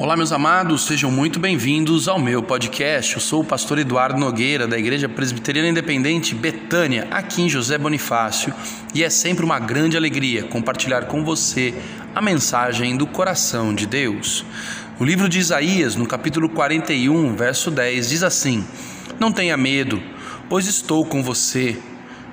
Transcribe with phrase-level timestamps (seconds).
[0.00, 3.16] Olá, meus amados, sejam muito bem-vindos ao meu podcast.
[3.16, 8.50] Eu sou o pastor Eduardo Nogueira, da Igreja Presbiteriana Independente Betânia, aqui em José Bonifácio,
[8.94, 11.74] e é sempre uma grande alegria compartilhar com você
[12.14, 14.42] a mensagem do coração de Deus.
[14.98, 18.64] O livro de Isaías, no capítulo 41, verso 10, diz assim:
[19.18, 20.02] Não tenha medo,
[20.48, 21.76] pois estou com você.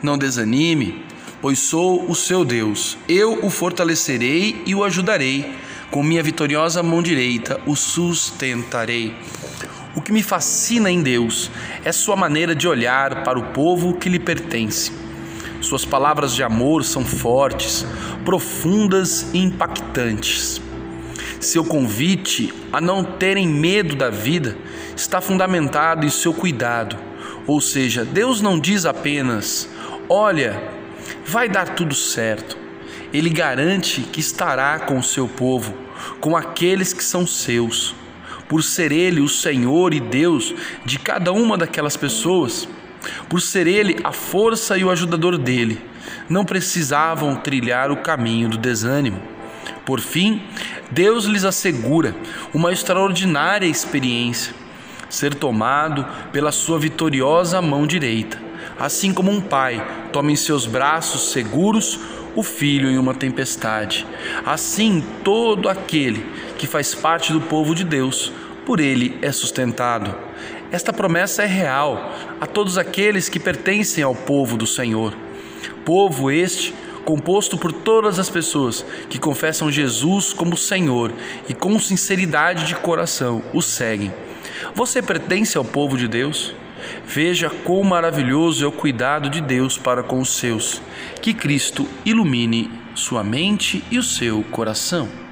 [0.02, 1.04] Não desanime,
[1.42, 2.98] pois sou o seu Deus.
[3.10, 9.16] Eu o fortalecerei e o ajudarei com minha vitoriosa mão direita o sustentarei.
[9.96, 11.50] O que me fascina em Deus
[11.84, 14.92] é sua maneira de olhar para o povo que lhe pertence.
[15.62, 17.86] Suas palavras de amor são fortes,
[18.24, 20.62] profundas e impactantes.
[21.40, 24.58] Seu convite a não terem medo da vida
[24.96, 26.98] está fundamentado em seu cuidado.
[27.48, 29.68] Ou seja, Deus não diz apenas:
[30.10, 30.62] olha,
[31.26, 32.67] vai dar tudo certo
[33.14, 35.74] ele garante que estará com o seu povo,
[36.20, 37.96] com aqueles que são seus,
[38.48, 40.54] por ser Ele o Senhor e Deus
[40.86, 42.68] de cada uma daquelas pessoas,
[43.30, 45.82] por ser Ele a força e o ajudador dele,
[46.30, 49.22] não precisavam trilhar o caminho do desânimo.
[49.86, 50.42] Por fim,
[50.92, 52.16] Deus lhes assegura
[52.54, 54.54] uma extraordinária experiência,
[55.10, 58.38] ser tomado pela sua vitoriosa mão direita,
[58.78, 62.00] assim como um pai toma em seus braços seguros
[62.38, 64.06] o filho em uma tempestade.
[64.46, 66.24] Assim, todo aquele
[66.56, 68.32] que faz parte do povo de Deus,
[68.64, 70.16] por ele é sustentado.
[70.72, 75.16] Esta promessa é real a todos aqueles que pertencem ao povo do Senhor.
[75.84, 81.12] Povo este composto por todas as pessoas que confessam Jesus como Senhor
[81.50, 84.14] e com sinceridade de coração o seguem.
[84.76, 86.54] Você pertence ao povo de Deus?
[87.06, 90.82] Veja quão maravilhoso é o cuidado de Deus para com os seus.
[91.22, 95.27] Que Cristo ilumine sua mente e o seu coração.